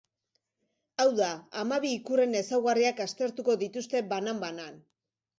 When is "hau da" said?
1.01-1.25